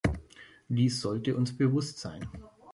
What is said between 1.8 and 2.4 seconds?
sein.